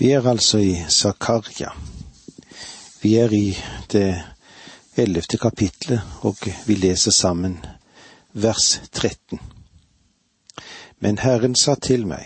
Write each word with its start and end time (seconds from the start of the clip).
Vi 0.00 0.10
er 0.10 0.26
altså 0.26 0.58
i 0.58 0.84
Zakaria. 0.88 1.68
Vi 3.02 3.14
er 3.14 3.32
i 3.36 3.56
det 3.92 4.22
ellevte 4.96 5.36
kapitlet, 5.36 6.00
og 6.20 6.36
vi 6.66 6.74
leser 6.74 7.10
sammen 7.10 7.58
vers 8.32 8.80
13. 8.92 9.40
Men 11.00 11.18
Herren 11.18 11.54
sa 11.54 11.74
til 11.74 12.06
meg, 12.06 12.24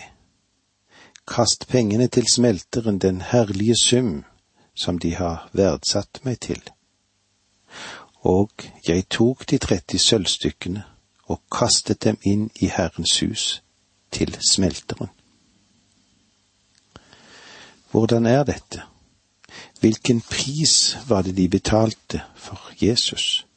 kast 1.27 1.67
pengene 1.67 2.07
til 2.07 2.23
smelteren 2.31 2.99
den 2.99 3.19
herlige 3.21 3.75
sum 3.75 4.23
som 4.75 4.99
de 4.99 5.11
har 5.15 5.49
verdsatt 5.51 6.23
meg 6.23 6.39
til. 6.47 6.63
Og 8.23 8.69
jeg 8.87 9.09
tok 9.09 9.43
de 9.51 9.59
tretti 9.59 9.99
sølvstykkene 9.99 10.87
og 11.27 11.43
kastet 11.51 12.07
dem 12.07 12.23
inn 12.23 12.47
i 12.55 12.71
Herrens 12.71 13.19
hus, 13.19 13.61
til 14.11 14.37
smelteren. 14.51 15.11
Hvordan 17.95 18.25
er 18.25 18.43
dette? 18.43 18.81
Hvilken 19.79 20.21
pris 20.21 20.97
var 21.07 21.21
det 21.21 21.37
de 21.37 21.49
betalte 21.49 22.21
for 22.35 22.59
Jesus? 22.81 23.47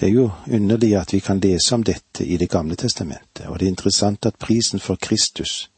Det 0.00 0.08
er 0.08 0.12
jo 0.12 0.30
underlig 0.52 0.96
at 0.96 1.12
vi 1.12 1.20
kan 1.20 1.40
lese 1.40 1.74
om 1.74 1.84
dette 1.84 2.24
i 2.24 2.36
Det 2.36 2.50
gamle 2.50 2.76
testamentet, 2.76 3.46
og 3.46 3.58
det 3.58 3.66
er 3.66 3.70
interessant 3.70 4.26
at 4.26 4.36
prisen 4.38 4.80
for 4.80 4.96
Kristus, 4.96 5.70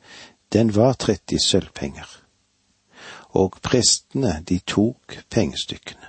den 0.53 0.75
var 0.75 0.93
30 0.93 1.39
sølvpenger. 1.39 2.09
Og 3.31 3.59
prestene, 3.63 4.43
de 4.49 4.59
tok 4.59 5.23
pengestykkene. 5.31 6.07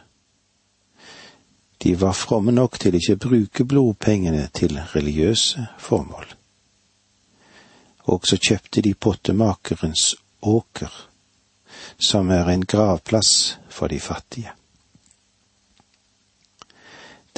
De 1.83 2.01
var 2.01 2.13
fromme 2.13 2.51
nok 2.51 2.79
til 2.79 2.95
ikke 2.95 3.13
å 3.13 3.21
bruke 3.27 3.65
blodpengene 3.65 4.49
til 4.53 4.81
religiøse 4.95 5.67
formål. 5.77 6.25
Og 8.03 8.25
så 8.25 8.37
kjøpte 8.37 8.81
de 8.81 8.93
pottemakerens 8.93 10.15
åker, 10.41 11.09
som 11.97 12.29
er 12.29 12.49
en 12.49 12.65
gravplass 12.65 13.59
for 13.69 13.87
de 13.87 13.99
fattige. 13.99 14.51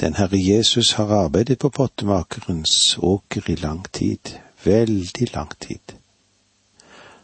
Den 0.00 0.14
Herre 0.14 0.38
Jesus 0.38 0.92
har 0.92 1.06
arbeidet 1.06 1.58
på 1.58 1.68
pottemakerens 1.68 2.98
åker 2.98 3.50
i 3.50 3.54
lang 3.54 3.92
tid, 3.92 4.38
veldig 4.64 5.34
lang 5.34 5.58
tid. 5.60 5.94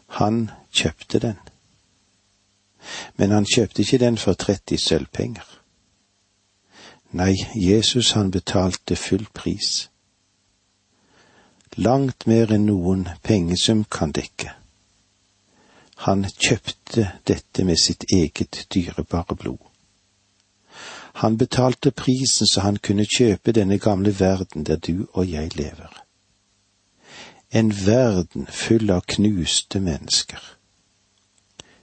Han 0.07 0.51
kjøpte 0.71 1.19
den. 1.19 1.39
Men 3.17 3.31
han 3.31 3.45
kjøpte 3.45 3.81
ikke 3.81 3.97
den 3.97 4.17
for 4.17 4.33
30 4.33 4.77
sølvpenger. 4.77 5.45
Nei, 7.11 7.35
Jesus 7.55 8.11
han 8.11 8.31
betalte 8.31 8.95
full 8.95 9.27
pris. 9.33 9.89
Langt 11.75 12.27
mer 12.27 12.51
enn 12.53 12.65
noen 12.69 13.07
pengesum 13.23 13.83
kan 13.83 14.11
dekke. 14.15 14.58
Han 16.05 16.23
kjøpte 16.23 17.11
dette 17.27 17.63
med 17.63 17.75
sitt 17.77 18.05
eget 18.13 18.67
dyrebare 18.73 19.35
blod. 19.35 19.69
Han 21.19 21.37
betalte 21.37 21.91
prisen 21.91 22.47
så 22.47 22.61
han 22.61 22.77
kunne 22.77 23.05
kjøpe 23.05 23.51
denne 23.51 23.79
gamle 23.79 24.13
verden 24.19 24.63
der 24.63 24.75
du 24.75 25.07
og 25.13 25.31
jeg 25.31 25.55
lever. 25.57 26.05
En 27.51 27.73
verden 27.85 28.47
full 28.47 28.91
av 28.91 29.01
knuste 29.07 29.79
mennesker. 29.79 30.39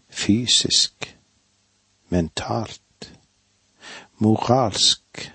Fysisk, 0.08 1.16
mentalt, 2.08 3.12
moralsk, 4.18 5.32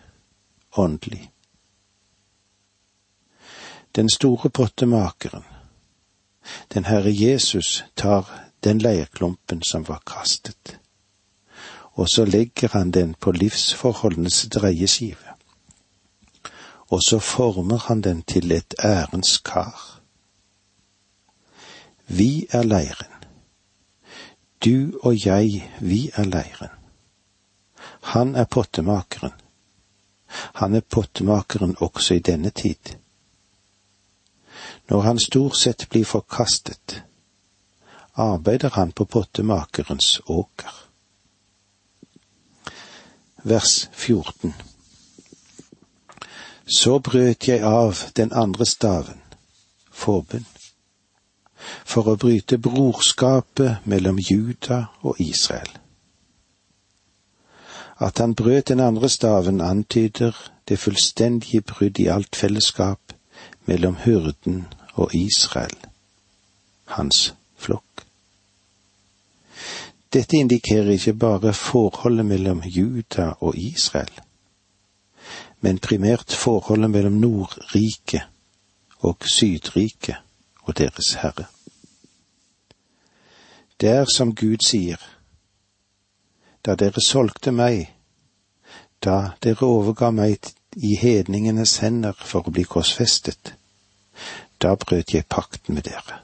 åndelig. 0.78 1.32
Den 3.96 4.10
store 4.10 4.50
pottemakeren, 4.50 5.44
den 6.74 6.86
Herre 6.86 7.12
Jesus, 7.14 7.84
tar 7.96 8.51
den 8.64 8.80
leirklumpen 8.80 9.64
som 9.64 9.88
var 9.88 10.02
kastet, 10.06 10.80
og 11.94 12.08
så 12.10 12.26
legger 12.26 12.70
han 12.74 12.92
den 12.92 13.14
på 13.14 13.32
livsforholdenes 13.32 14.48
dreieskive, 14.54 15.36
og 16.92 17.00
så 17.04 17.20
former 17.20 17.78
han 17.78 18.02
den 18.02 18.22
til 18.22 18.52
et 18.52 18.76
ærens 18.84 19.38
kar. 19.38 20.02
Vi 22.08 22.48
er 22.50 22.64
leiren. 22.64 23.12
Du 24.66 25.00
og 25.04 25.26
jeg, 25.26 25.72
vi 25.80 26.12
er 26.14 26.24
leiren. 26.24 26.70
Han 28.02 28.36
er 28.36 28.46
pottemakeren. 28.46 29.32
Han 30.54 30.76
er 30.76 30.82
pottemakeren 30.82 31.76
også 31.80 32.14
i 32.14 32.20
denne 32.20 32.50
tid. 32.50 32.96
Når 34.90 35.02
han 35.02 35.20
stort 35.20 35.58
sett 35.58 35.88
blir 35.90 36.06
forkastet, 36.06 37.04
arbeider 38.14 38.70
han 38.70 38.92
på 38.92 39.06
pottemakerens 39.06 40.22
åker. 40.26 40.72
Vers 43.44 43.90
14 43.94 44.54
Så 46.66 47.00
brøt 47.00 47.48
jeg 47.48 47.64
av 47.64 47.98
den 48.16 48.34
andre 48.34 48.66
staven, 48.66 49.22
forbund, 49.92 50.46
for 51.86 52.08
å 52.08 52.16
bryte 52.16 52.58
brorskapet 52.58 53.86
mellom 53.86 54.20
Juda 54.20 54.86
og 55.02 55.20
Israel. 55.20 55.72
At 58.02 58.18
han 58.18 58.36
brøt 58.36 58.70
den 58.70 58.80
andre 58.80 59.10
staven, 59.10 59.62
antyder 59.62 60.38
det 60.70 60.80
fullstendige 60.80 61.62
brudd 61.62 62.00
i 62.00 62.08
alt 62.08 62.36
fellesskap 62.36 63.14
mellom 63.66 63.96
hyrden 64.06 64.66
og 64.94 65.14
Israel, 65.16 65.78
hans. 66.86 67.34
Dette 70.14 70.38
indikerer 70.38 70.90
ikke 70.92 71.14
bare 71.14 71.54
forholdet 71.54 72.26
mellom 72.26 72.62
Juda 72.66 73.30
og 73.40 73.56
Israel, 73.58 74.12
men 75.62 75.80
primært 75.80 76.34
forholdet 76.36 76.92
mellom 76.92 77.14
Nordriket 77.14 78.28
og 79.00 79.24
Sydriket 79.26 80.16
og 80.64 80.78
deres 80.78 81.14
Herre. 81.14 81.46
Det 83.82 83.90
er 83.90 84.06
som 84.06 84.36
Gud 84.36 84.62
sier, 84.66 85.00
da 86.66 86.76
dere 86.76 87.02
solgte 87.02 87.52
meg, 87.56 87.88
da 89.02 89.32
dere 89.42 89.66
overga 89.66 90.12
meg 90.12 90.52
i 90.76 90.94
hedningenes 91.00 91.80
hender 91.82 92.14
for 92.14 92.46
å 92.46 92.54
bli 92.54 92.68
korsfestet, 92.68 93.56
da 94.62 94.76
brøt 94.76 95.16
jeg 95.16 95.26
pakten 95.26 95.76
med 95.76 95.88
dere. 95.88 96.20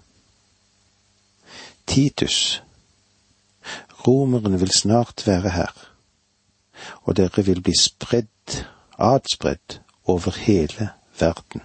Titus, 1.88 2.60
romerne 4.08 4.60
vil 4.60 4.72
snart 4.72 5.24
være 5.28 5.50
her, 5.50 5.74
og 7.02 7.18
dere 7.18 7.46
vil 7.46 7.62
bli 7.62 7.74
spredd, 7.80 8.64
adspredd, 8.98 9.80
over 10.08 10.32
hele 10.38 10.90
verden, 11.20 11.62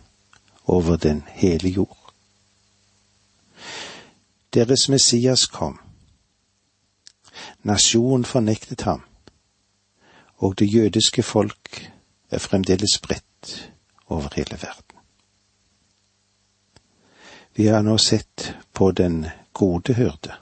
over 0.65 0.97
den 0.97 1.25
hele 1.29 1.69
jord. 1.69 2.13
Deres 4.55 4.89
Messias 4.89 5.47
kom. 5.47 5.81
Nasjonen 7.63 8.25
fornektet 8.25 8.81
ham, 8.81 9.03
og 10.37 10.59
det 10.59 10.75
jødiske 10.75 11.23
folk 11.23 11.93
er 12.31 12.39
fremdeles 12.39 12.91
spredt 12.95 13.73
over 14.07 14.29
hele 14.35 14.59
verden. 14.63 14.99
Vi 17.55 17.67
har 17.67 17.83
nå 17.83 17.99
sett 17.99 18.57
på 18.73 18.91
den 18.93 19.27
gode 19.53 19.95
hyrde, 19.95 20.33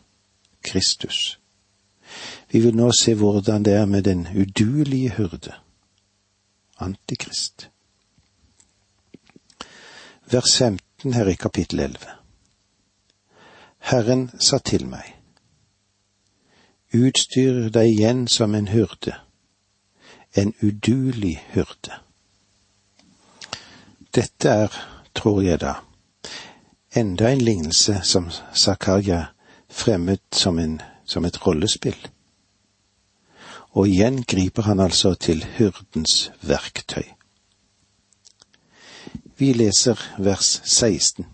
Kristus. 0.62 1.40
Vi 2.53 2.61
vil 2.61 2.77
nå 2.77 2.91
se 2.99 3.15
hvordan 3.15 3.62
det 3.62 3.75
er 3.78 3.84
med 3.87 4.03
den 4.03 4.27
uduelige 4.27 5.11
hyrde, 5.11 5.53
Antikrist. 6.81 7.71
Vers 10.31 10.59
15 10.59 11.12
her 11.15 11.27
i 11.27 11.34
kapittel 11.34 11.81
11. 11.81 11.97
Herren 13.78 14.31
sa 14.41 14.59
til 14.59 14.87
meg, 14.87 15.15
utstyr 16.94 17.69
deg 17.70 17.94
igjen 17.94 18.26
som 18.29 18.55
en 18.55 18.69
hyrde, 18.69 19.14
en 20.35 20.55
uduelig 20.62 21.37
hyrde. 21.55 22.02
Dette 24.14 24.49
er, 24.49 24.75
tror 25.14 25.43
jeg 25.43 25.61
da, 25.61 25.75
enda 26.97 27.31
en 27.31 27.44
lignelse 27.47 28.00
som 28.02 28.31
Zakaria 28.55 29.26
fremmet 29.69 30.23
som, 30.32 30.58
en, 30.58 30.81
som 31.05 31.25
et 31.25 31.47
rollespill. 31.47 32.11
Og 33.72 33.88
igjen 33.88 34.22
griper 34.22 34.62
han 34.67 34.81
altså 34.81 35.14
til 35.14 35.44
hyrdens 35.56 36.31
verktøy. 36.43 37.06
Vi 39.38 39.52
leser 39.52 40.00
vers 40.19 40.61
16. 40.64 41.26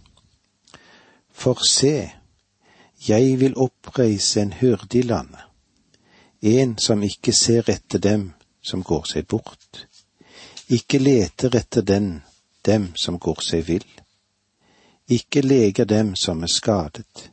For 1.32 1.64
se, 1.68 2.10
jeg 3.08 3.40
vil 3.40 3.56
oppreise 3.56 4.40
en 4.40 4.52
hyrde 4.52 4.98
i 4.98 5.02
landet, 5.02 5.40
en 6.42 6.78
som 6.78 7.02
ikke 7.02 7.32
ser 7.32 7.70
etter 7.70 7.98
dem 7.98 8.32
som 8.62 8.82
går 8.82 9.08
seg 9.10 9.26
bort, 9.26 9.86
ikke 10.68 10.98
leter 10.98 11.56
etter 11.56 11.82
den, 11.82 12.22
dem 12.66 12.92
som 12.96 13.18
går 13.18 13.42
seg 13.42 13.66
vill, 13.66 13.88
ikke 15.08 15.40
leger 15.40 15.84
dem 15.84 16.14
som 16.16 16.42
er 16.42 16.52
skadet, 16.52 17.30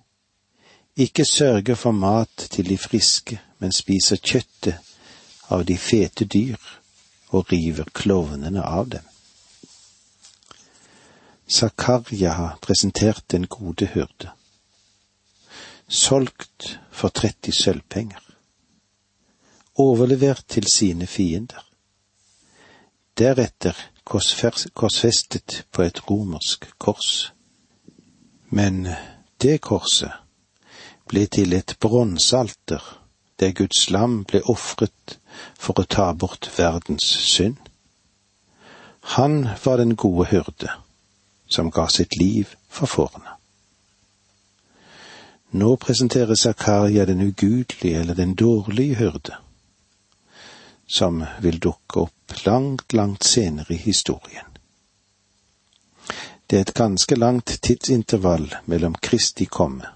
ikke 0.95 1.25
sørger 1.25 1.75
for 1.75 1.91
mat 1.91 2.47
til 2.49 2.69
de 2.69 2.77
friske, 2.77 3.39
men 3.59 3.71
spiser 3.71 4.17
kjøttet 4.21 4.92
av 5.47 5.65
de 5.65 5.77
fete 5.77 6.25
dyr 6.25 6.59
og 7.33 7.51
river 7.51 7.89
klovnene 7.93 8.61
av 8.61 8.89
dem. 8.93 9.05
Zakaria 11.47 12.57
presenterte 12.61 13.37
en 13.37 13.47
gode 13.47 13.89
hyrde. 13.93 14.31
Solgt 15.87 16.79
for 16.91 17.09
30 17.09 17.51
sølvpenger. 17.53 18.21
Overlevert 19.75 20.45
til 20.47 20.67
sine 20.69 21.07
fiender. 21.07 21.61
Deretter 23.17 23.77
korsfestet 24.05 25.65
på 25.71 25.83
et 25.83 26.01
romersk 26.09 26.69
kors. 26.77 27.33
Men 28.49 28.87
det 29.41 29.59
korset 29.61 30.13
ble 31.09 31.25
til 31.27 31.53
et 31.53 31.75
bronsealter 31.81 33.02
der 33.43 33.51
Guds 33.51 33.89
lam 33.89 34.21
ble 34.23 34.39
ofret 34.47 35.17
for 35.59 35.79
å 35.79 35.83
ta 35.83 36.07
bort 36.15 36.47
verdens 36.55 37.03
synd. 37.27 37.59
Han 39.17 39.49
var 39.65 39.81
den 39.81 39.97
gode 39.99 40.29
hyrde 40.31 40.71
som 41.51 41.71
ga 41.75 41.89
sitt 41.91 42.15
liv 42.15 42.55
for 42.71 42.87
fårene. 42.87 43.35
Nå 45.59 45.75
presenterer 45.77 46.39
Zakaria 46.39 47.05
den 47.05 47.21
ugudelige 47.21 47.99
eller 47.99 48.15
den 48.15 48.33
dårlige 48.39 48.95
hyrde, 48.95 49.35
som 50.87 51.19
vil 51.43 51.59
dukke 51.59 52.07
opp 52.07 52.45
langt, 52.45 52.93
langt 52.93 53.27
senere 53.27 53.75
i 53.75 53.81
historien. 53.83 54.47
Det 56.47 56.57
er 56.57 56.65
et 56.65 56.77
ganske 56.79 57.15
langt 57.19 57.59
tidsintervall 57.61 58.47
mellom 58.65 58.95
Kristi 58.95 59.45
komme 59.45 59.91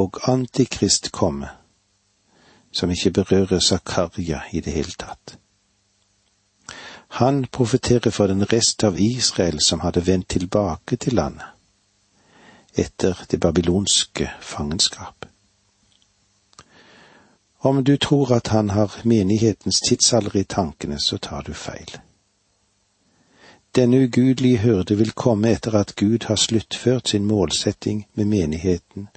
og 0.00 0.16
Antikrist 0.28 1.12
komme, 1.12 1.52
som 2.72 2.90
ikke 2.90 3.10
berører 3.10 3.60
Zakaria 3.60 4.40
i 4.52 4.60
det 4.60 4.72
hele 4.72 4.92
tatt. 4.98 5.38
Han 7.12 7.44
profeterer 7.52 8.10
for 8.10 8.26
den 8.26 8.52
rest 8.52 8.84
av 8.84 9.00
Israel 9.00 9.58
som 9.60 9.80
hadde 9.80 10.06
vendt 10.06 10.28
tilbake 10.28 10.96
til 10.96 11.14
landet 11.14 11.48
etter 12.72 13.18
det 13.30 13.40
babylonske 13.40 14.30
fangenskap. 14.40 15.26
Om 17.58 17.84
du 17.84 17.96
tror 17.96 18.32
at 18.32 18.48
han 18.48 18.70
har 18.70 19.00
menighetens 19.04 19.80
tidsalder 19.88 20.36
i 20.36 20.44
tankene, 20.44 20.98
så 20.98 21.18
tar 21.18 21.42
du 21.42 21.52
feil. 21.52 21.98
Denne 23.76 24.04
ugudelige 24.04 24.58
hyrde 24.58 24.96
vil 24.96 25.12
komme 25.12 25.52
etter 25.52 25.74
at 25.74 25.94
Gud 25.96 26.24
har 26.26 26.36
sluttført 26.36 27.08
sin 27.08 27.24
målsetting 27.24 28.06
med 28.14 28.24
menigheten 28.24 29.08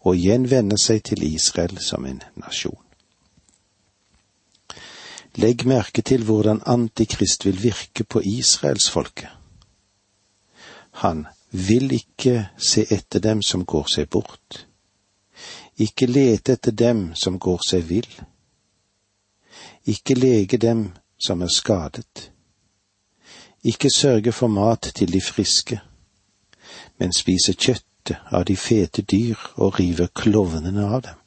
og 0.00 0.16
igjen 0.16 0.50
vende 0.50 0.78
seg 0.78 1.02
til 1.04 1.22
Israel 1.34 1.78
som 1.78 2.06
en 2.06 2.22
nasjon. 2.36 2.83
Legg 5.36 5.64
merke 5.66 6.02
til 6.02 6.22
hvordan 6.24 6.62
Antikrist 6.66 7.44
vil 7.44 7.62
virke 7.62 8.04
på 8.04 8.20
israelsfolket. 8.20 9.28
Han 11.02 11.26
vil 11.50 11.92
ikke 11.92 12.48
se 12.58 12.86
etter 12.90 13.18
dem 13.18 13.42
som 13.42 13.64
går 13.66 13.90
seg 13.90 14.08
bort, 14.10 14.66
ikke 15.78 16.06
lete 16.06 16.54
etter 16.54 16.70
dem 16.70 17.08
som 17.18 17.38
går 17.38 17.66
seg 17.66 17.82
vill, 17.88 18.10
ikke 19.90 20.14
lege 20.14 20.58
dem 20.58 20.92
som 21.18 21.42
er 21.42 21.50
skadet, 21.50 22.30
ikke 23.64 23.90
sørge 23.90 24.32
for 24.32 24.46
mat 24.46 24.92
til 24.94 25.12
de 25.12 25.20
friske, 25.20 25.80
men 26.98 27.12
spise 27.12 27.56
kjøttet 27.58 28.22
av 28.30 28.44
de 28.46 28.56
fete 28.56 29.02
dyr 29.02 29.38
og 29.56 29.80
rive 29.80 30.06
klovnene 30.14 30.86
av 30.86 31.02
dem. 31.08 31.18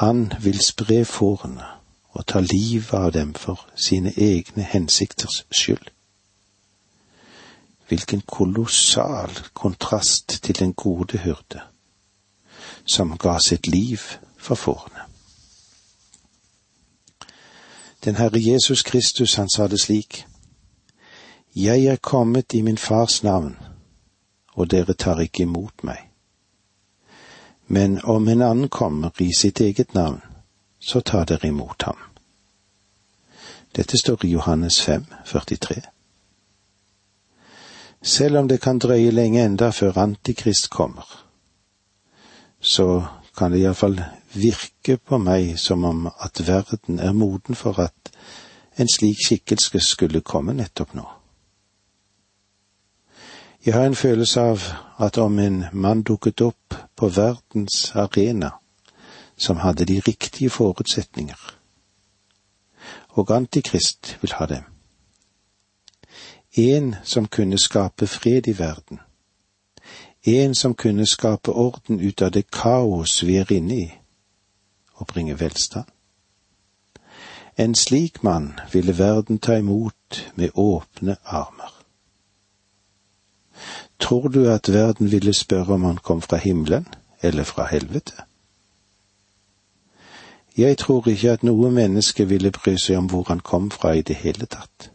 Han 0.00 0.30
vil 0.40 0.60
spre 0.64 1.04
fårene 1.04 1.77
og 2.18 2.26
ta 2.26 2.40
livet 2.40 2.94
av 2.94 3.12
dem 3.12 3.34
for 3.34 3.60
sine 3.76 4.12
egne 4.16 4.62
hensikters 4.62 5.44
skyld. 5.50 5.90
Hvilken 7.88 8.20
kolossal 8.26 9.30
kontrast 9.54 10.42
til 10.42 10.58
den 10.58 10.72
gode 10.74 11.18
hyrde, 11.18 11.62
som 12.84 13.18
ga 13.18 13.38
sitt 13.38 13.66
liv 13.66 13.98
for 14.36 14.54
fårene. 14.54 15.06
Den 18.04 18.16
Herre 18.16 18.40
Jesus 18.40 18.82
Kristus, 18.82 19.34
han 19.34 19.48
sa 19.50 19.68
det 19.68 19.80
slik, 19.80 20.26
Jeg 21.56 21.84
er 21.84 21.96
kommet 21.96 22.54
i 22.54 22.62
min 22.62 22.78
fars 22.78 23.22
navn, 23.22 23.56
og 24.52 24.70
dere 24.70 24.94
tar 24.94 25.20
ikke 25.20 25.42
imot 25.42 25.84
meg. 25.84 25.98
Men 27.66 28.00
om 28.04 28.28
en 28.28 28.42
annen 28.42 28.68
kommer 28.68 29.10
i 29.18 29.30
sitt 29.38 29.60
eget 29.60 29.94
navn, 29.94 30.20
så 30.78 31.00
tar 31.00 31.24
dere 31.24 31.48
imot 31.48 31.82
ham. 31.82 32.07
Dette 33.76 33.98
står 33.98 34.24
i 34.24 34.32
Johannes 34.32 34.80
5, 34.80 35.04
43. 35.24 35.82
Selv 38.02 38.38
om 38.38 38.48
det 38.48 38.60
kan 38.60 38.78
drøye 38.78 39.10
lenge 39.10 39.44
enda 39.44 39.70
før 39.70 39.98
Antikrist 39.98 40.70
kommer, 40.70 41.06
så 42.60 43.04
kan 43.36 43.52
det 43.52 43.60
iallfall 43.62 44.00
virke 44.34 44.96
på 44.96 45.18
meg 45.18 45.58
som 45.58 45.84
om 45.84 46.06
at 46.10 46.42
verden 46.46 46.98
er 46.98 47.12
moden 47.12 47.54
for 47.54 47.78
at 47.82 48.12
en 48.78 48.88
slik 48.88 49.18
skikkelse 49.26 49.80
skulle 49.80 50.20
komme 50.20 50.54
nettopp 50.54 50.94
nå. 50.94 51.06
Jeg 53.66 53.74
har 53.74 53.86
en 53.86 53.94
følelse 53.94 54.40
av 54.40 54.62
at 54.98 55.18
om 55.18 55.38
en 55.38 55.64
mann 55.72 56.02
dukket 56.02 56.40
opp 56.40 56.74
på 56.96 57.08
verdens 57.08 57.92
arena 57.94 58.50
som 59.36 59.58
hadde 59.62 59.84
de 59.84 60.00
riktige 60.00 60.50
forutsetninger, 60.50 61.57
og 63.08 63.36
Antikrist 63.36 64.18
vil 64.20 64.32
ha 64.32 64.46
dem. 64.46 64.64
En 66.52 66.94
som 67.04 67.26
kunne 67.26 67.58
skape 67.58 68.06
fred 68.06 68.48
i 68.48 68.58
verden. 68.58 69.00
En 70.22 70.54
som 70.54 70.74
kunne 70.74 71.06
skape 71.06 71.52
orden 71.52 72.00
ut 72.00 72.22
av 72.22 72.30
det 72.30 72.50
kaos 72.50 73.22
vi 73.26 73.36
er 73.36 73.52
inne 73.52 73.76
i, 73.76 73.88
og 74.94 75.06
bringe 75.06 75.40
velstand. 75.40 75.86
En 77.58 77.74
slik 77.74 78.22
mann 78.22 78.52
ville 78.72 78.98
verden 78.98 79.38
ta 79.38 79.56
imot 79.58 80.32
med 80.34 80.50
åpne 80.54 81.16
armer. 81.24 81.74
Tror 83.98 84.28
du 84.28 84.50
at 84.50 84.72
verden 84.72 85.10
ville 85.10 85.34
spørre 85.34 85.74
om 85.74 85.84
han 85.84 85.96
kom 85.96 86.22
fra 86.22 86.36
himmelen 86.36 86.86
eller 87.22 87.44
fra 87.44 87.66
helvete? 87.66 88.27
Jeg 90.58 90.78
tror 90.78 91.08
ikke 91.08 91.30
at 91.30 91.42
noe 91.46 91.68
menneske 91.70 92.24
ville 92.26 92.50
bry 92.50 92.72
seg 92.82 92.98
om 92.98 93.06
hvor 93.06 93.28
han 93.28 93.40
kom 93.40 93.70
fra 93.70 93.92
i 93.94 94.02
det 94.02 94.16
hele 94.24 94.46
tatt. 94.50 94.88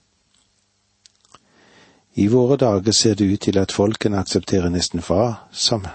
I 2.20 2.26
våre 2.28 2.58
dager 2.60 2.92
ser 2.92 3.16
det 3.16 3.30
ut 3.32 3.42
til 3.48 3.58
at 3.58 3.72
folkene 3.72 4.20
aksepterer 4.20 4.68
nesten 4.70 5.00
hva 5.08 5.48
som 5.52 5.86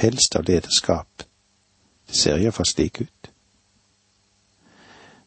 helst 0.00 0.36
av 0.40 0.48
lederskap. 0.48 1.26
Det 2.08 2.16
ser 2.16 2.40
iallfall 2.40 2.66
slik 2.70 3.02
ut. 3.04 3.28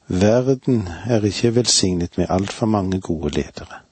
Verden 0.10 0.88
er 1.06 1.26
ikke 1.30 1.54
velsignet 1.56 2.18
med 2.18 2.34
altfor 2.34 2.66
mange 2.66 3.00
gode 3.00 3.30
ledere. 3.38 3.84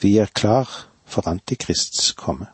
Vi 0.00 0.16
er 0.18 0.34
klar 0.34 0.66
for 1.06 1.28
Antikrists 1.28 2.10
komme. 2.12 2.50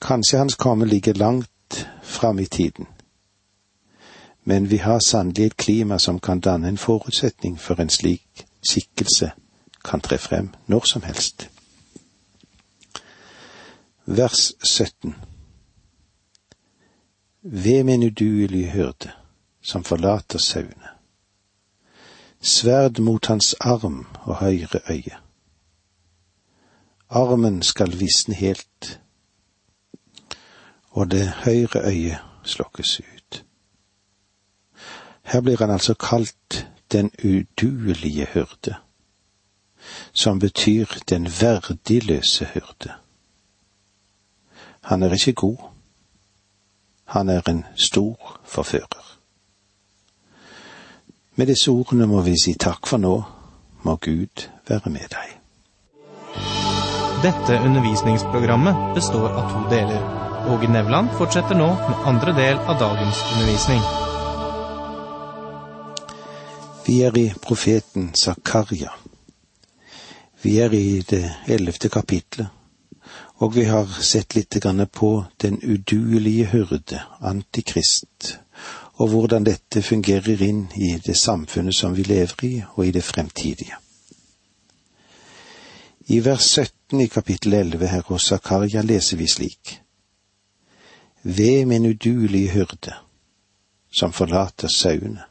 Kanskje 0.00 0.38
hans 0.38 0.54
komme 0.60 0.84
ligger 0.84 1.14
langt 1.14 1.88
fram 2.02 2.38
i 2.38 2.46
tiden 2.46 2.86
men 4.48 4.70
vi 4.70 4.76
har 4.76 4.98
sannelig 4.98 5.46
et 5.46 5.56
klima 5.56 5.98
som 5.98 6.18
kan 6.18 6.40
danne 6.40 6.68
en 6.68 6.78
forutsetning 6.78 7.58
for 7.60 7.80
en 7.82 7.90
slik 7.90 8.46
skikkelse 8.62 9.32
kan 9.84 10.00
tre 10.00 10.18
frem 10.18 10.52
når 10.66 10.86
som 10.86 11.02
helst. 11.02 11.48
Vers 14.06 14.52
17 14.62 15.14
Ved 17.42 17.84
min 17.84 18.02
uduelige 18.02 18.70
hyrde, 18.70 19.10
som 19.62 19.84
forlater 19.84 20.38
sauene. 20.38 20.90
Sverd 22.40 23.00
mot 23.00 23.26
hans 23.26 23.54
arm 23.60 24.06
og 24.22 24.36
høyre 24.36 24.80
øye. 24.90 25.16
Armen 27.10 27.62
skal 27.62 28.00
visne 28.00 28.34
helt, 28.34 29.00
og 30.90 31.10
det 31.10 31.28
høyre 31.28 31.90
øyet 31.90 32.18
slokkes 32.44 33.00
ut. 33.00 33.15
Her 35.26 35.40
blir 35.40 35.58
han 35.58 35.70
altså 35.70 35.94
kalt 35.94 36.66
den 36.92 37.10
uduelige 37.24 38.26
hyrde, 38.34 38.74
som 40.12 40.38
betyr 40.38 40.86
den 41.08 41.26
verdiløse 41.26 42.44
hyrde. 42.54 42.92
Han 44.80 45.02
er 45.02 45.12
ikke 45.12 45.32
god, 45.32 45.56
han 47.04 47.28
er 47.28 47.42
en 47.48 47.64
stor 47.76 48.40
forfører. 48.44 49.18
Med 51.34 51.46
disse 51.46 51.70
ordene 51.70 52.06
må 52.06 52.22
vi 52.22 52.38
si 52.38 52.54
takk 52.54 52.86
for 52.86 52.96
nå, 52.96 53.22
må 53.82 53.96
Gud 53.96 54.46
være 54.68 54.90
med 54.90 55.10
deg. 55.10 55.34
Dette 57.26 57.60
undervisningsprogrammet 57.66 58.94
består 58.94 59.28
av 59.28 59.52
to 59.52 59.68
deler. 59.74 60.02
Åge 60.54 60.70
Nevland 60.70 61.10
fortsetter 61.18 61.58
nå 61.58 61.72
med 61.88 62.10
andre 62.14 62.36
del 62.38 62.58
av 62.58 62.78
dagens 62.80 63.24
undervisning. 63.34 64.05
Vi 66.86 67.02
er 67.02 67.16
i 67.18 67.32
profeten 67.42 68.14
Zakaria. 68.14 68.90
Vi 70.42 70.58
er 70.58 70.74
i 70.74 71.00
det 71.00 71.24
ellevte 71.48 71.88
kapitlet, 71.88 72.46
og 73.42 73.56
vi 73.56 73.64
har 73.66 73.90
sett 74.02 74.36
litt 74.36 74.54
på 74.92 75.24
den 75.42 75.58
uduelige 75.62 76.46
hyrde, 76.46 77.02
Antikrist, 77.20 78.38
og 79.02 79.08
hvordan 79.08 79.44
dette 79.44 79.82
fungerer 79.82 80.42
inn 80.42 80.68
i 80.76 80.94
det 81.02 81.16
samfunnet 81.16 81.74
som 81.74 81.96
vi 81.96 82.02
lever 82.02 82.44
i, 82.44 82.62
og 82.76 82.86
i 82.86 82.90
det 82.90 83.04
fremtidige. 83.04 83.74
I 86.06 86.20
vers 86.20 86.46
17 86.54 87.00
i 87.00 87.08
kapittel 87.08 87.52
11 87.54 87.86
her 87.86 88.02
hos 88.06 88.30
Zakaria 88.30 88.82
leser 88.82 89.16
vi 89.16 89.26
slik. 89.26 89.80
Ved 91.22 91.66
min 91.66 91.86
uduelige 91.86 92.50
hyrde, 92.50 92.94
som 93.90 94.12
forlater 94.12 94.68
sauene. 94.68 95.24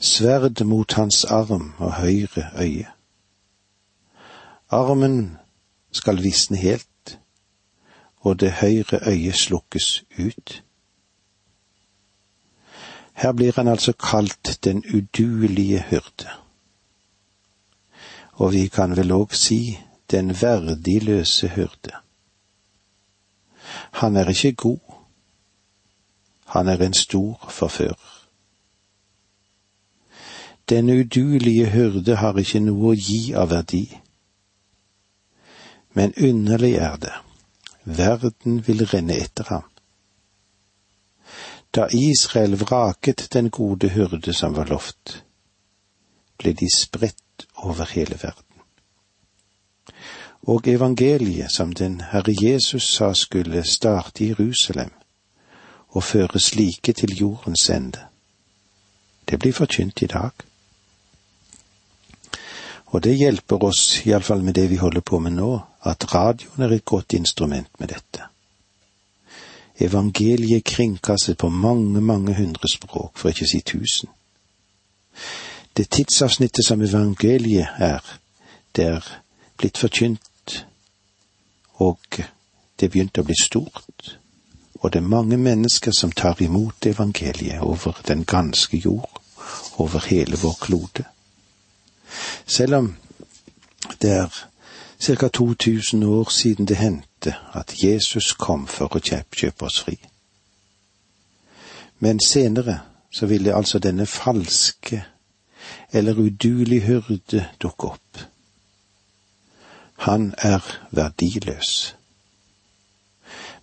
Sverd 0.00 0.64
mot 0.64 0.92
hans 0.92 1.24
arm 1.24 1.74
og 1.78 1.94
høyre 1.94 2.50
øye. 2.58 2.86
Armen 4.70 5.38
skal 5.92 6.22
visne 6.22 6.56
helt, 6.56 7.18
og 8.20 8.40
det 8.40 8.52
høyre 8.52 9.00
øyet 9.08 9.34
slukkes 9.34 10.04
ut. 10.18 10.62
Her 13.12 13.32
blir 13.32 13.52
han 13.56 13.68
altså 13.68 13.92
kalt 13.92 14.58
den 14.64 14.84
uduelige 14.94 15.84
hyrde 15.90 16.28
og 18.38 18.52
vi 18.52 18.68
kan 18.70 18.94
vel 18.96 19.12
òg 19.12 19.34
si 19.34 19.78
den 20.10 20.30
verdiløse 20.40 21.48
hyrde. 21.56 21.94
Han 24.00 24.16
er 24.16 24.30
ikke 24.30 24.52
god, 24.52 24.94
han 26.46 26.68
er 26.68 26.82
en 26.86 26.94
stor 26.94 27.48
forfører. 27.50 28.17
Den 30.68 30.90
uduelige 30.90 31.66
hyrde 31.66 32.16
har 32.16 32.36
ikke 32.36 32.60
noe 32.60 32.90
å 32.90 32.96
gi 32.96 33.32
av 33.32 33.48
verdi. 33.54 33.86
Men 35.96 36.12
underlig 36.20 36.74
er 36.76 36.98
det, 37.00 37.14
verden 37.84 38.58
vil 38.66 38.84
renne 38.90 39.16
etter 39.16 39.48
ham. 39.48 39.64
Da 41.72 41.86
Israel 41.92 42.58
vraket 42.60 43.28
den 43.32 43.48
gode 43.50 43.88
hyrde 43.94 44.34
som 44.36 44.56
var 44.56 44.68
lovt, 44.68 45.22
ble 46.36 46.52
de 46.52 46.68
spredt 46.74 47.46
over 47.56 47.88
hele 47.94 48.18
verden. 48.20 48.44
Og 50.42 50.68
evangeliet 50.68 51.52
som 51.52 51.72
den 51.72 52.00
Herre 52.12 52.34
Jesus 52.42 52.90
sa 52.92 53.14
skulle 53.14 53.64
starte 53.64 54.24
i 54.24 54.28
Jerusalem 54.34 54.92
og 55.88 56.04
føre 56.04 56.40
slike 56.40 56.92
til 56.92 57.16
jordens 57.16 57.70
ende, 57.70 58.04
det 59.28 59.38
blir 59.38 59.52
forkynt 59.52 60.02
i 60.02 60.06
dag. 60.06 60.47
Og 62.88 63.02
det 63.04 63.18
hjelper 63.18 63.64
oss, 63.68 64.00
iallfall 64.06 64.42
med 64.42 64.54
det 64.56 64.68
vi 64.70 64.80
holder 64.80 65.04
på 65.04 65.18
med 65.20 65.36
nå, 65.36 65.50
at 65.84 66.08
radioen 66.14 66.64
er 66.64 66.72
et 66.72 66.84
godt 66.84 67.12
instrument 67.12 67.68
med 67.80 67.92
dette. 67.92 68.28
Evangeliet 69.80 70.64
kringkastet 70.64 71.38
på 71.38 71.48
mange, 71.48 72.00
mange 72.00 72.34
hundre 72.34 72.68
språk, 72.68 73.12
for 73.14 73.30
ikke 73.30 73.46
å 73.46 73.50
si 73.52 73.60
tusen. 73.60 74.10
Det 75.76 75.86
tidsavsnittet 75.94 76.66
som 76.66 76.82
evangeliet 76.82 77.76
er, 77.78 78.02
det 78.74 78.88
er 78.96 79.10
blitt 79.58 79.78
forkynt, 79.78 80.64
og 81.78 82.18
det 82.80 82.90
begynte 82.90 83.22
å 83.22 83.28
bli 83.28 83.36
stort, 83.38 84.16
og 84.80 84.90
det 84.92 85.02
er 85.02 85.12
mange 85.12 85.36
mennesker 85.36 85.94
som 85.94 86.10
tar 86.12 86.40
imot 86.42 86.86
evangeliet 86.86 87.62
over 87.62 88.00
den 88.08 88.24
ganske 88.24 88.80
jord, 88.80 89.20
over 89.78 90.02
hele 90.08 90.38
vår 90.40 90.58
klode. 90.60 91.06
Selv 92.46 92.74
om 92.74 92.96
det 94.02 94.10
er 94.10 94.48
ca. 95.00 95.28
2000 95.28 96.04
år 96.04 96.30
siden 96.30 96.68
det 96.68 96.76
hendte 96.76 97.34
at 97.54 97.84
Jesus 97.84 98.32
kom 98.32 98.66
for 98.66 98.96
å 98.96 99.00
kjøpe 99.00 99.64
oss 99.66 99.80
fri. 99.80 99.98
Men 101.98 102.20
senere 102.20 102.80
så 103.10 103.26
ville 103.26 103.54
altså 103.54 103.78
denne 103.78 104.06
falske 104.06 105.04
eller 105.92 106.18
uduelig 106.18 106.82
hyrde 106.82 107.46
dukke 107.62 107.86
opp. 107.86 108.18
Han 109.98 110.34
er 110.38 110.62
verdiløs. 110.90 111.96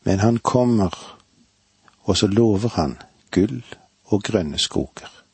Men 0.03 0.19
han 0.19 0.37
kommer, 0.37 1.17
og 2.03 2.17
så 2.17 2.27
lover 2.27 2.69
han 2.69 2.97
gull 3.31 3.63
og 4.05 4.23
grønne 4.23 4.59
skoger. 4.59 5.24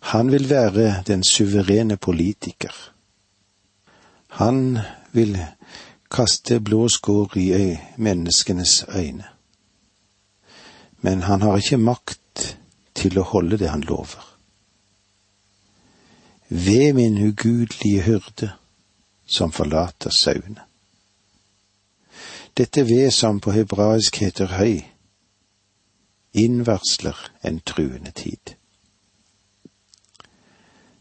Han 0.00 0.32
vil 0.32 0.50
være 0.50 1.02
den 1.06 1.24
suverene 1.24 1.96
politiker. 1.96 2.92
Han 4.28 4.78
vil 5.12 5.38
kaste 6.10 6.60
blå 6.60 6.88
skår 6.88 7.36
i 7.36 7.78
menneskenes 7.96 8.84
øyne. 8.88 9.24
Men 11.00 11.22
han 11.22 11.42
har 11.42 11.56
ikke 11.56 11.76
makt 11.76 12.56
til 12.94 13.18
å 13.18 13.28
holde 13.32 13.58
det 13.58 13.68
han 13.70 13.84
lover 13.84 14.36
ved 16.48 16.92
min 16.92 17.28
ugudelige 17.28 18.02
hyrde 18.02 18.50
som 19.26 19.52
forlater 19.52 20.10
sauene. 20.10 20.62
Dette 22.56 22.86
ved 22.88 23.10
som 23.10 23.40
på 23.40 23.50
hebraisk 23.50 24.16
heter 24.16 24.54
høy, 24.56 24.80
innvarsler 26.32 27.16
en 27.44 27.60
truende 27.60 28.10
tid. 28.10 28.55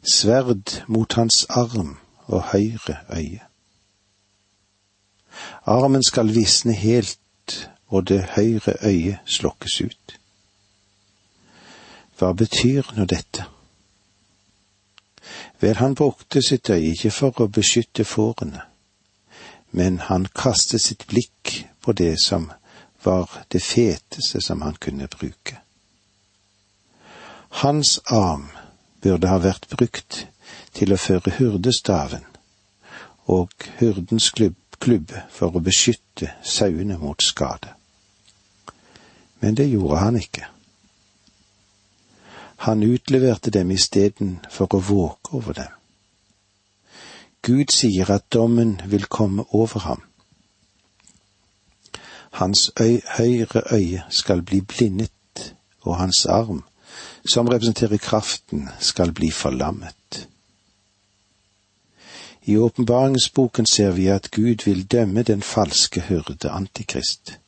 Sverd 0.06 0.84
mot 0.88 1.14
hans 1.14 1.46
arm 1.50 1.98
og 2.26 2.44
høyre 2.44 2.98
øye. 3.10 3.42
Armen 5.66 6.04
skal 6.04 6.36
visne 6.36 6.74
helt, 6.74 7.70
og 7.88 8.08
det 8.08 8.22
høyre 8.36 8.74
øyet 8.84 9.18
slokkes 9.26 9.82
ut. 9.82 10.20
Hva 12.18 12.32
betyr 12.34 12.94
nå 12.96 13.06
dette? 13.06 13.46
Vel, 15.60 15.76
han 15.76 15.96
brukte 15.96 16.42
sitt 16.42 16.70
øye 16.70 16.94
ikke 16.94 17.12
for 17.12 17.42
å 17.42 17.48
beskytte 17.48 18.06
fårene, 18.06 18.62
men 19.72 20.00
han 20.00 20.28
kastet 20.36 20.82
sitt 20.82 21.08
blikk 21.08 21.66
på 21.82 21.92
det 21.92 22.16
som 22.26 22.52
var 23.04 23.46
det 23.52 23.62
feteste 23.62 24.42
som 24.42 24.62
han 24.62 24.78
kunne 24.80 25.08
bruke. 25.08 25.60
Hans 27.50 28.00
arm 28.06 28.50
burde 29.06 29.30
ha 29.30 29.38
vært 29.38 29.70
brukt 29.70 30.26
til 30.74 30.94
å 30.94 30.98
føre 30.98 31.36
hyrdestaven 31.38 32.26
og 33.30 33.54
hyrdens 33.80 34.32
klubbe 34.34 35.22
for 35.34 35.56
å 35.56 35.62
beskytte 35.64 36.32
sauene 36.44 36.98
mot 37.02 37.22
skade. 37.22 37.72
Men 39.42 39.58
det 39.58 39.70
gjorde 39.70 40.02
han 40.02 40.18
ikke. 40.18 40.46
Han 42.66 42.84
utleverte 42.84 43.54
dem 43.54 43.72
isteden 43.72 44.38
for 44.50 44.74
å 44.74 44.82
våke 44.82 45.38
over 45.38 45.58
dem. 45.58 45.74
Gud 47.46 47.70
sier 47.70 48.10
at 48.10 48.32
dommen 48.34 48.80
vil 48.90 49.06
komme 49.06 49.46
over 49.54 49.86
ham. 49.86 50.02
Hans 52.42 52.72
øy, 52.82 53.02
høyre 53.18 53.62
øye 53.72 54.04
skal 54.10 54.42
bli 54.42 54.62
blindet, 54.62 55.12
og 55.82 55.98
hans 55.98 56.26
arm, 56.26 56.64
som 57.26 57.48
representerer 57.48 57.98
kraften, 57.98 58.70
skal 58.80 59.12
bli 59.12 59.32
forlammet. 59.32 60.28
I 62.48 62.58
åpenbaringsboken 62.58 63.66
ser 63.66 63.92
vi 63.92 64.08
at 64.08 64.32
Gud 64.32 64.66
vil 64.66 64.84
dømme 64.92 65.24
den 65.24 65.42
falske 65.42 66.02
hyrde 66.02 66.50
Antikrist. 66.50 67.40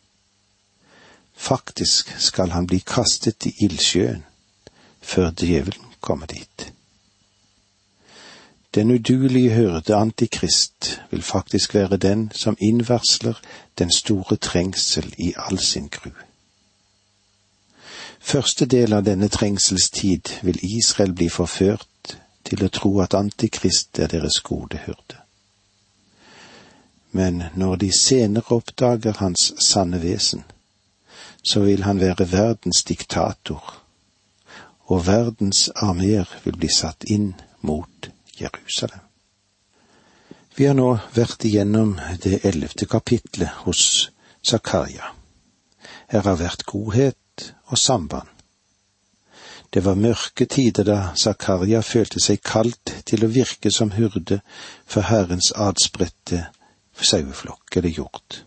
Faktisk 1.36 2.20
skal 2.20 2.50
han 2.50 2.68
bli 2.68 2.80
kastet 2.80 3.46
i 3.46 3.54
ildsjøen 3.62 4.24
før 5.02 5.32
djevelen 5.32 5.94
kommer 6.02 6.26
dit. 6.26 6.74
Den 8.76 8.92
uduelige 8.92 9.54
hyrde 9.54 9.96
Antikrist 9.96 11.02
vil 11.12 11.22
faktisk 11.22 11.74
være 11.74 11.98
den 11.98 12.32
som 12.34 12.58
innvarsler 12.60 13.34
den 13.78 13.92
store 13.92 14.36
trengsel 14.36 15.14
i 15.18 15.34
all 15.38 15.60
sin 15.60 15.88
gru. 15.88 16.12
Første 18.20 18.66
del 18.66 18.94
av 18.94 19.04
denne 19.04 19.30
trengselstid 19.30 20.34
vil 20.44 20.60
Israel 20.62 21.14
bli 21.14 21.30
forført 21.30 22.18
til 22.48 22.64
å 22.64 22.70
tro 22.74 22.92
at 23.04 23.16
Antikrist 23.18 24.00
er 24.00 24.12
deres 24.12 24.40
gode 24.42 24.80
hyrde. 24.86 25.22
Men 27.12 27.44
når 27.56 27.76
de 27.84 27.92
senere 27.96 28.56
oppdager 28.56 29.20
hans 29.20 29.52
sanne 29.64 30.00
vesen, 30.04 30.44
så 31.44 31.64
vil 31.64 31.84
han 31.84 32.00
være 32.00 32.28
verdens 32.32 32.84
diktator 32.84 33.64
og 34.88 35.08
verdens 35.08 35.68
armeer 35.76 36.30
vil 36.44 36.58
bli 36.60 36.70
satt 36.72 37.08
inn 37.12 37.34
mot 37.62 38.10
Jerusalem. 38.40 39.04
Vi 40.56 40.66
har 40.66 40.74
nå 40.78 40.90
vært 41.14 41.46
igjennom 41.46 41.98
det 42.24 42.42
ellevte 42.48 42.88
kapitlet 42.90 43.64
hos 43.66 44.10
Zakaria. 44.42 45.12
Her 46.08 46.24
har 46.26 46.40
vært 46.40 46.66
godhet 46.66 47.18
og 47.68 47.78
samband. 47.78 48.28
Det 49.74 49.84
var 49.86 49.96
mørke 50.00 50.46
tider 50.46 50.84
da 50.88 50.98
Zakaria 51.16 51.82
følte 51.84 52.22
seg 52.24 52.40
kalt 52.44 52.94
til 53.06 53.26
å 53.26 53.32
virke 53.32 53.72
som 53.74 53.92
hurde 53.98 54.40
for 54.88 55.08
Herrens 55.10 55.52
adspredte 55.52 56.46
saueflokk 56.98 57.78
eller 57.78 57.90
hjort. 57.90 58.44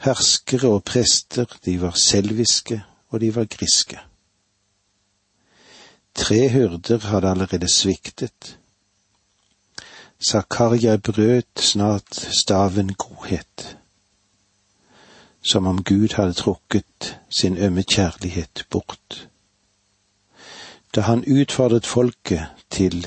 Herskere 0.00 0.70
og 0.78 0.84
prester, 0.88 1.44
de 1.64 1.76
var 1.82 1.98
selviske 2.00 2.80
og 3.10 3.20
de 3.20 3.34
var 3.34 3.50
griske. 3.52 4.00
Tre 6.16 6.48
hyrder 6.48 7.04
hadde 7.12 7.30
allerede 7.30 7.68
sviktet. 7.68 8.56
Zakaria 10.20 10.96
brøt 10.96 11.60
snart 11.60 12.16
staven 12.32 12.94
godhet, 12.94 13.76
som 15.42 15.66
om 15.66 15.82
Gud 15.82 16.14
hadde 16.18 16.36
trukket 16.36 17.18
sin 17.30 17.56
ømme 17.58 17.82
kjærlighet 17.82 18.66
bort 18.70 19.30
da 20.94 21.00
han 21.00 21.24
utfordret 21.24 21.86
folket 21.86 22.46
til 22.70 23.04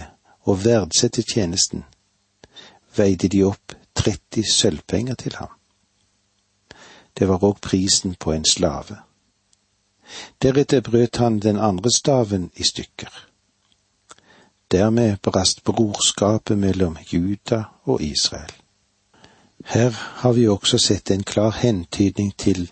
å 0.47 0.55
verdsette 0.55 1.23
tjenesten, 1.23 1.83
veide 2.95 3.27
de 3.27 3.43
opp 3.43 3.75
30 3.99 4.47
sølvpenger 4.51 5.19
til 5.19 5.35
ham. 5.39 5.51
Det 7.13 7.27
var 7.29 7.43
òg 7.43 7.59
prisen 7.61 8.15
på 8.15 8.33
en 8.33 8.47
slave. 8.47 9.01
Deretter 10.41 10.81
brøt 10.81 11.19
han 11.19 11.39
den 11.39 11.59
andre 11.59 11.91
staven 11.91 12.49
i 12.55 12.63
stykker. 12.63 13.11
Dermed 14.71 15.19
brast 15.21 15.63
brorskapet 15.63 16.57
mellom 16.57 16.97
Juda 17.11 17.63
og 17.85 18.01
Israel. 18.01 18.62
Her 19.63 19.89
har 19.91 20.33
vi 20.33 20.47
også 20.47 20.77
sett 20.77 21.11
en 21.11 21.23
klar 21.23 21.51
hentydning 21.51 22.33
til 22.37 22.71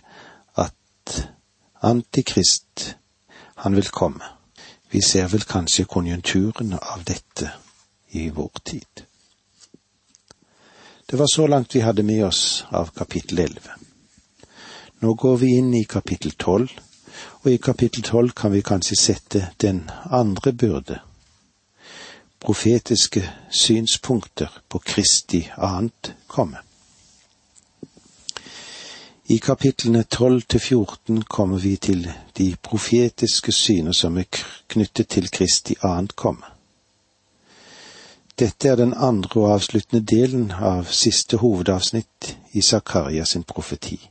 at 0.55 1.27
Antikrist, 1.81 2.97
han 3.55 3.75
vil 3.75 3.87
komme. 3.89 4.23
Vi 4.91 5.01
ser 5.01 5.27
vel 5.27 5.43
kanskje 5.47 5.85
konjunkturene 5.85 6.77
av 6.77 7.03
dette 7.07 7.51
i 8.11 8.29
vår 8.29 8.51
tid. 8.65 9.05
Det 11.05 11.19
var 11.19 11.27
så 11.27 11.47
langt 11.47 11.75
vi 11.75 11.79
hadde 11.79 12.03
med 12.03 12.25
oss 12.25 12.65
av 12.69 12.91
kapittel 12.95 13.39
elleve. 13.39 13.77
Nå 14.99 15.13
går 15.13 15.37
vi 15.37 15.55
inn 15.57 15.73
i 15.73 15.83
kapittel 15.83 16.31
tolv, 16.31 16.69
og 17.43 17.47
i 17.51 17.57
kapittel 17.57 18.03
tolv 18.03 18.35
kan 18.37 18.51
vi 18.51 18.61
kanskje 18.61 18.99
sette 18.99 19.47
den 19.57 19.89
andre 20.05 20.53
byrde, 20.53 20.99
profetiske 22.39 23.23
synspunkter 23.49 24.61
på 24.69 24.79
Kristi 24.79 25.41
annet 25.57 26.13
komme. 26.27 26.61
I 29.31 29.37
kapitlene 29.39 30.03
12 30.03 30.41
til 30.41 30.59
14 30.59 31.21
kommer 31.23 31.57
vi 31.57 31.75
til 31.75 32.11
de 32.37 32.55
profetiske 32.63 33.51
syner 33.55 33.95
som 33.95 34.17
er 34.17 34.27
knyttet 34.67 35.07
til 35.07 35.29
Kristi 35.31 35.77
annet 35.87 36.15
komme. 36.19 36.49
Dette 38.39 38.67
er 38.67 38.75
den 38.75 38.91
andre 38.93 39.41
og 39.41 39.53
avsluttende 39.53 40.03
delen 40.15 40.51
av 40.51 40.91
siste 40.91 41.39
hovedavsnitt 41.39 42.33
i 42.51 42.61
Zakaria 42.61 43.23
sin 43.23 43.47
profeti. 43.47 44.01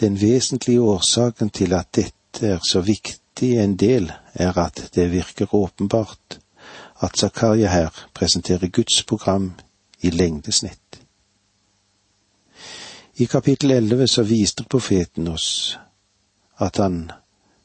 Den 0.00 0.20
vesentlige 0.20 0.82
årsaken 0.82 1.50
til 1.50 1.78
at 1.78 1.94
dette 1.94 2.54
er 2.56 2.58
så 2.70 2.80
viktig 2.80 3.54
en 3.62 3.76
del, 3.76 4.12
er 4.34 4.58
at 4.58 4.88
det 4.94 5.12
virker 5.12 5.54
åpenbart 5.54 6.40
at 7.00 7.18
Zakaria 7.18 7.70
her 7.70 8.06
presenterer 8.14 8.66
Guds 8.66 9.02
program 9.06 9.52
i 10.00 10.10
lengdesnitt. 10.10 10.81
I 13.14 13.26
kapittel 13.26 13.70
elleve 13.70 14.08
så 14.08 14.22
viste 14.22 14.64
profeten 14.64 15.28
oss 15.28 15.78
at 16.56 16.76
han 16.76 17.10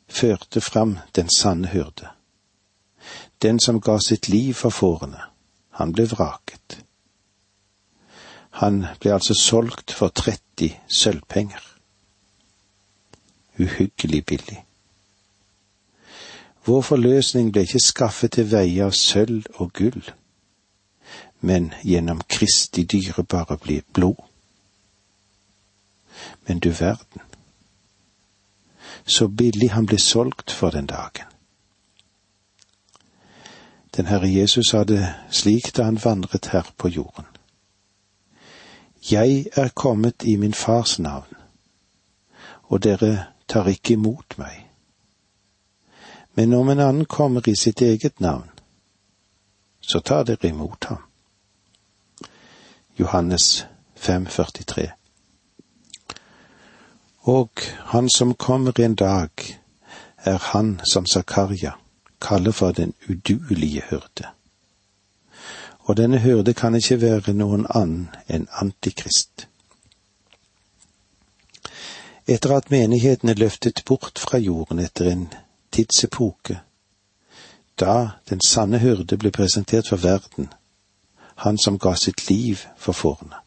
førte 0.10 0.62
fram 0.62 0.98
den 1.16 1.30
sanne 1.30 1.68
hyrde. 1.68 2.10
Den 3.42 3.60
som 3.60 3.82
ga 3.82 4.00
sitt 4.00 4.28
liv 4.30 4.54
for 4.54 4.70
fårene. 4.70 5.22
Han 5.70 5.94
ble 5.94 6.08
vraket. 6.10 6.82
Han 8.50 8.86
ble 9.00 9.14
altså 9.14 9.34
solgt 9.38 9.94
for 9.94 10.10
30 10.10 10.74
sølvpenger. 10.90 11.64
Uhyggelig 13.60 14.26
billig. 14.26 14.64
Vår 16.66 16.82
forløsning 16.82 17.52
ble 17.54 17.64
ikke 17.64 17.80
skaffet 17.80 18.34
til 18.36 18.50
veie 18.52 18.84
av 18.84 18.96
sølv 18.98 19.46
og 19.62 19.70
gull, 19.78 20.02
men 21.40 21.70
gjennom 21.86 22.20
Kristi 22.28 22.84
dyrebare 22.84 23.56
blod. 23.94 24.18
Men 26.48 26.60
du 26.60 26.70
verden. 26.70 27.22
Så 29.06 29.28
billig 29.28 29.72
han 29.72 29.86
ble 29.86 30.00
solgt 30.00 30.52
for 30.52 30.70
den 30.70 30.86
dagen. 30.86 31.26
Den 33.96 34.06
Herre 34.06 34.30
Jesus 34.30 34.70
sa 34.70 34.84
det 34.84 35.16
slik 35.32 35.76
da 35.76 35.84
han 35.84 36.00
vandret 36.04 36.46
her 36.52 36.70
på 36.78 36.88
jorden. 36.88 37.26
Jeg 39.12 39.46
er 39.56 39.70
kommet 39.70 40.24
i 40.24 40.36
min 40.36 40.54
fars 40.54 41.00
navn, 41.00 41.34
og 42.64 42.84
dere 42.84 43.26
tar 43.48 43.68
ikke 43.68 43.94
imot 43.94 44.38
meg. 44.38 44.68
Men 46.34 46.54
om 46.54 46.70
en 46.70 46.80
annen 46.80 47.06
kommer 47.06 47.48
i 47.50 47.56
sitt 47.56 47.82
eget 47.82 48.20
navn, 48.20 48.50
så 49.82 50.00
tar 50.00 50.24
dere 50.24 50.50
imot 50.50 50.86
ham. 50.86 51.02
Johannes 53.00 53.66
5,43 53.96 54.97
og 57.28 57.50
han 57.92 58.10
som 58.10 58.34
kommer 58.34 58.80
en 58.80 58.96
dag, 58.96 59.30
er 60.18 60.38
han 60.38 60.80
som 60.92 61.06
Zakaria 61.06 61.72
kaller 62.22 62.52
for 62.52 62.72
den 62.72 62.94
uduelige 63.10 63.84
hyrde. 63.90 64.28
Og 65.80 65.98
denne 65.98 66.20
hyrde 66.20 66.54
kan 66.54 66.76
ikke 66.76 67.02
være 67.02 67.34
noen 67.34 67.66
annen 67.70 68.08
enn 68.30 68.48
Antikrist. 68.62 69.48
Etter 72.28 72.56
at 72.56 72.72
menigheten 72.72 73.30
er 73.30 73.40
løftet 73.40 73.84
bort 73.86 74.20
fra 74.20 74.40
jorden 74.40 74.80
etter 74.80 75.12
en 75.12 75.28
tidsepoke, 75.72 76.60
da 77.80 78.10
den 78.30 78.42
sanne 78.42 78.80
hyrde 78.80 79.18
ble 79.18 79.32
presentert 79.32 79.88
for 79.88 80.04
verden, 80.04 80.48
han 81.44 81.58
som 81.58 81.80
ga 81.80 81.96
sitt 81.96 82.30
liv 82.30 82.64
for 82.78 82.92
fårene. 82.92 83.47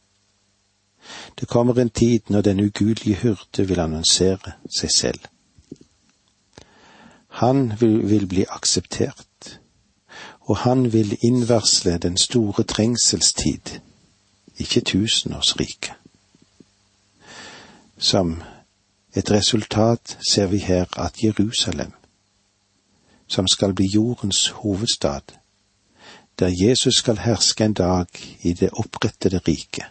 Det 1.40 1.49
kommer 1.49 1.75
en 1.79 1.90
tid 1.90 2.20
når 2.29 2.40
den 2.40 2.61
ugudelige 2.61 3.16
hyrde 3.16 3.66
vil 3.68 3.81
annonsere 3.81 4.53
seg 4.79 4.90
selv. 4.90 5.20
Han 7.29 7.73
vil, 7.81 8.11
vil 8.11 8.27
bli 8.27 8.44
akseptert, 8.49 9.61
og 10.40 10.57
han 10.57 10.92
vil 10.92 11.16
innvarsle 11.23 11.99
den 11.99 12.16
store 12.16 12.62
trengselstid, 12.62 13.81
ikke 14.59 14.81
tusenårsriket. 14.81 15.92
Som 17.99 18.42
et 19.14 19.31
resultat 19.31 20.18
ser 20.33 20.46
vi 20.46 20.59
her 20.59 20.85
at 20.99 21.25
Jerusalem, 21.25 21.92
som 23.27 23.49
skal 23.49 23.75
bli 23.75 23.87
jordens 23.87 24.49
hovedstad, 24.49 25.37
der 26.38 26.51
Jesus 26.68 26.94
skal 26.94 27.18
herske 27.18 27.64
en 27.64 27.75
dag 27.75 28.07
i 28.42 28.53
det 28.53 28.70
opprettede 28.73 29.38
riket, 29.38 29.85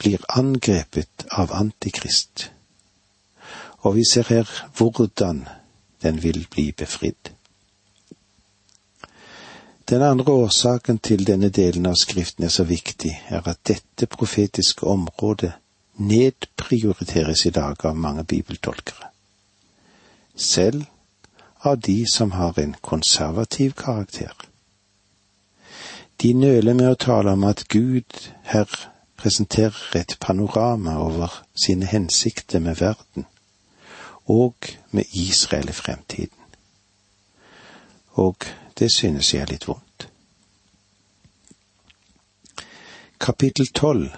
blir 0.00 0.24
angrepet 0.28 1.26
av 1.30 1.52
Antikrist. 1.52 2.50
Og 3.84 3.94
vi 3.96 4.04
ser 4.08 4.28
her 4.28 4.48
hvordan 4.76 5.44
den 6.02 6.22
vil 6.22 6.46
bli 6.50 6.70
befridd. 6.72 7.32
Den 9.90 10.02
andre 10.02 10.32
årsaken 10.32 10.98
til 10.98 11.26
denne 11.26 11.48
delen 11.50 11.86
av 11.90 11.96
Skriften 11.98 12.44
er 12.46 12.52
så 12.54 12.64
viktig, 12.64 13.10
er 13.28 13.42
at 13.48 13.58
dette 13.66 14.06
profetiske 14.06 14.86
området 14.86 15.52
nedprioriteres 16.00 17.46
i 17.46 17.50
dag 17.50 17.84
av 17.84 17.96
mange 17.96 18.24
bibeltolkere. 18.24 19.10
Selv 20.36 20.84
av 21.60 21.80
de 21.80 22.04
som 22.12 22.32
har 22.32 22.58
en 22.58 22.76
konservativ 22.80 23.72
karakter. 23.76 24.32
De 26.22 26.32
nøler 26.34 26.74
med 26.74 26.92
å 26.92 27.00
tale 27.00 27.34
om 27.34 27.44
at 27.44 27.66
Gud 27.68 28.30
her 28.52 28.68
presenterer 29.20 29.96
et 29.96 30.16
panorama 30.20 30.96
over 30.98 31.42
sine 31.64 31.86
hensikter 31.86 32.58
med 32.58 32.80
verden 32.80 33.26
og 34.24 34.54
med 34.90 35.04
Israel 35.12 35.68
i 35.68 35.72
fremtiden. 35.72 36.38
Og 38.10 38.36
det 38.78 38.94
synes 38.94 39.34
jeg 39.34 39.42
er 39.42 39.52
litt 39.52 39.68
vondt. 39.68 40.08
Kapittel 43.20 43.68
tolv 43.76 44.08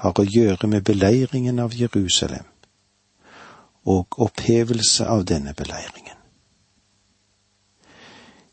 har 0.00 0.16
å 0.16 0.24
gjøre 0.24 0.68
med 0.72 0.84
beleiringen 0.88 1.58
av 1.60 1.76
Jerusalem 1.76 2.46
og 3.84 4.16
opphevelse 4.24 5.06
av 5.08 5.26
denne 5.28 5.52
beleiringen. 5.56 6.16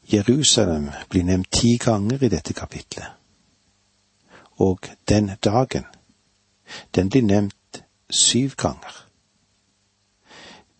Jerusalem 0.07 0.89
blir 1.09 1.23
nevnt 1.27 1.51
ti 1.51 1.77
ganger 1.79 2.23
i 2.23 2.31
dette 2.31 2.53
kapitlet. 2.53 3.07
Og 4.57 4.79
den 5.09 5.31
dagen, 5.43 5.85
den 6.95 7.09
blir 7.09 7.21
nevnt 7.21 7.83
syv 8.09 8.51
ganger. 8.57 9.07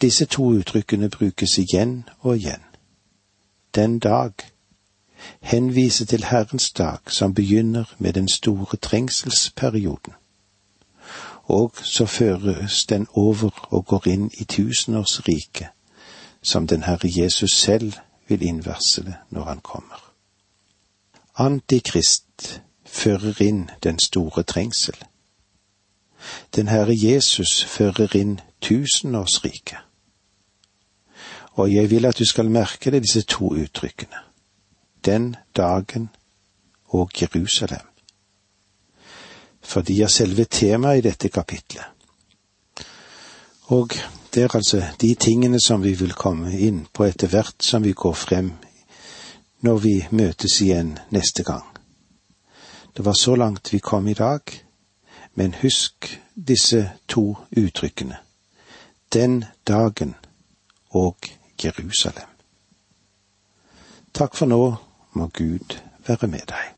Disse 0.01 0.25
to 0.25 0.43
uttrykkene 0.43 1.09
brukes 1.09 1.57
igjen 1.57 2.09
og 2.19 2.37
igjen. 2.37 2.61
Den 3.75 3.99
dag 3.99 4.31
henviser 5.39 6.05
til 6.05 6.23
Herrens 6.23 6.71
dag, 6.71 6.97
som 7.07 7.33
begynner 7.33 7.83
med 7.97 8.13
den 8.13 8.27
store 8.27 8.77
trengselsperioden. 8.77 10.13
Og 11.43 11.73
så 11.83 12.05
føres 12.05 12.85
den 12.85 13.07
over 13.13 13.67
og 13.73 13.85
går 13.85 14.07
inn 14.07 14.31
i 14.33 14.43
tusenårsriket, 14.43 15.67
som 16.41 16.67
den 16.67 16.83
Herre 16.83 17.09
Jesus 17.21 17.51
selv 17.51 17.93
vil 18.27 18.41
innvarsle 18.41 19.15
når 19.29 19.43
han 19.43 19.59
kommer. 19.59 20.13
Antikrist 21.35 22.61
fører 22.87 23.41
inn 23.41 23.69
den 23.83 23.99
store 23.99 24.43
trengsel. 24.43 24.95
Den 26.55 26.67
Herre 26.67 26.95
Jesus 26.95 27.63
fører 27.63 28.15
inn 28.15 28.39
tusenårsriket. 28.61 29.77
Og 31.57 31.73
jeg 31.73 31.89
vil 31.89 32.05
at 32.05 32.19
du 32.19 32.25
skal 32.25 32.49
merke 32.51 32.91
deg 32.91 33.01
disse 33.01 33.21
to 33.21 33.53
uttrykkene. 33.53 34.23
Den 35.05 35.35
dagen 35.55 36.09
og 36.85 37.11
Jerusalem. 37.21 37.85
For 39.61 39.81
de 39.81 40.01
er 40.01 40.07
selve 40.07 40.45
temaet 40.45 40.97
i 40.97 41.07
dette 41.09 41.29
kapitlet. 41.29 41.85
Og 43.67 43.91
det 44.33 44.43
er 44.43 44.55
altså 44.55 44.83
de 45.01 45.15
tingene 45.15 45.59
som 45.59 45.83
vi 45.83 45.93
vil 45.93 46.13
komme 46.13 46.53
inn 46.59 46.85
på 46.93 47.03
etter 47.03 47.27
hvert 47.27 47.63
som 47.63 47.83
vi 47.83 47.91
går 47.91 48.13
frem 48.13 48.53
når 49.61 49.77
vi 49.77 49.95
møtes 50.11 50.61
igjen 50.61 50.97
neste 51.11 51.43
gang. 51.43 51.76
Det 52.97 53.05
var 53.05 53.13
så 53.13 53.35
langt 53.35 53.73
vi 53.73 53.79
kom 53.79 54.07
i 54.07 54.13
dag, 54.13 54.41
men 55.33 55.53
husk 55.53 56.21
disse 56.33 56.91
to 57.07 57.37
uttrykkene. 57.51 58.17
Den 59.13 59.45
dagen 59.67 60.15
og 60.89 61.17
Jerusalem. 61.63 62.29
Takk 64.13 64.35
for 64.35 64.49
nå, 64.49 64.75
må 65.13 65.27
Gud 65.27 65.77
være 66.07 66.27
med 66.27 66.49
deg. 66.49 66.73